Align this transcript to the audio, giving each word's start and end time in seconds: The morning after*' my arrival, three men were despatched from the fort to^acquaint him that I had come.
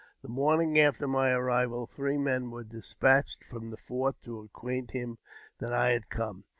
The 0.23 0.29
morning 0.29 0.79
after*' 0.79 1.07
my 1.07 1.29
arrival, 1.29 1.85
three 1.85 2.17
men 2.17 2.49
were 2.49 2.63
despatched 2.63 3.43
from 3.43 3.67
the 3.67 3.77
fort 3.77 4.15
to^acquaint 4.23 4.89
him 4.89 5.19
that 5.59 5.73
I 5.73 5.91
had 5.91 6.09
come. 6.09 6.45